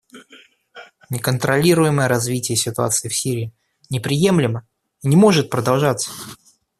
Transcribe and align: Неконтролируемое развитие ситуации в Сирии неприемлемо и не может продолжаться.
Неконтролируемое 1.11 2.07
развитие 2.07 2.55
ситуации 2.55 3.07
в 3.07 3.15
Сирии 3.15 3.53
неприемлемо 3.91 4.67
и 5.03 5.07
не 5.07 5.15
может 5.15 5.51
продолжаться. 5.51 6.09